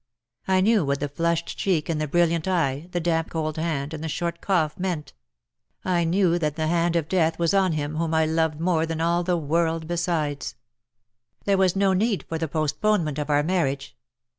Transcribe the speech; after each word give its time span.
1 0.45 0.63
knew 0.63 0.83
what 0.83 0.99
the 0.99 1.07
flushed 1.07 1.55
cheek 1.59 1.87
and 1.87 2.01
the 2.01 2.07
brilliant 2.07 2.47
eye, 2.47 2.87
the 2.91 2.99
damp 2.99 3.29
cold 3.29 3.57
hand, 3.57 3.93
and 3.93 4.03
the 4.03 4.09
short 4.09 4.41
cough 4.41 4.79
meant. 4.79 5.13
1 5.83 6.09
knew 6.09 6.39
that 6.39 6.55
the 6.55 6.65
hand 6.65 6.95
of 6.95 7.07
death 7.07 7.37
was 7.37 7.53
on 7.53 7.73
him 7.73 7.97
whom 7.97 8.11
I 8.11 8.25
loved 8.25 8.59
more 8.59 8.87
than 8.87 8.99
all 8.99 9.21
the 9.21 9.37
world 9.37 9.85
besides. 9.85 10.55
There 11.45 11.55
was 11.55 11.73
O 11.73 11.73
THE 11.75 11.79
DAYS 11.79 11.81
THAT 11.81 11.85
ARE 11.85 11.85
NO 11.85 11.85
MORE. 11.89 11.95
no 11.95 11.99
need 12.05 12.23
for 12.23 12.37
the 12.39 12.47
postponement 12.47 13.19
of 13.19 13.29
our 13.29 13.43
marriage. 13.43 13.95